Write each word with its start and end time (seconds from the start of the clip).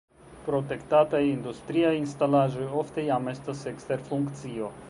Protektataj 0.45 1.19
industriaj 1.33 1.93
instalaĵoj 1.99 2.73
ofte 2.83 3.07
jam 3.11 3.33
estas 3.37 3.65
ekster 3.75 4.09
funkcio. 4.13 4.77